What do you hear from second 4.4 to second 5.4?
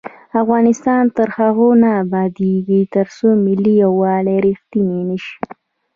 رښتینی نشي.